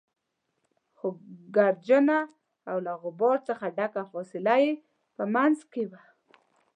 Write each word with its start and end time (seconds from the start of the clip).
خو 0.97 1.07
ګردجنه 1.55 2.19
او 2.69 2.77
له 2.85 2.93
غبار 3.03 3.37
څخه 3.47 3.65
ډکه 3.77 4.01
فاصله 4.11 4.55
يې 4.63 4.71
په 5.15 5.23
منځ 5.33 5.57
کې 5.71 5.83
وه. 5.91 6.01